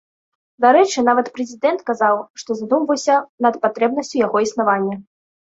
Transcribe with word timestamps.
Дарэчы, 0.63 1.03
нават 1.09 1.27
прэзідэнт 1.35 1.83
казаў, 1.89 2.15
што 2.43 2.57
задумваўся 2.63 3.21
над 3.47 3.61
патрэбнасцю 3.67 4.15
яго 4.25 4.37
існавання. 4.49 4.95